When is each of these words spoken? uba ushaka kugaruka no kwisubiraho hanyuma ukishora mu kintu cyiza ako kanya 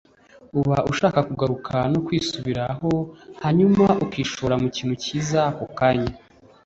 uba 0.59 0.77
ushaka 0.91 1.19
kugaruka 1.27 1.75
no 1.91 1.99
kwisubiraho 2.05 2.89
hanyuma 3.43 3.85
ukishora 4.05 4.55
mu 4.61 4.67
kintu 4.75 4.95
cyiza 5.03 5.39
ako 5.51 5.65
kanya 5.77 6.13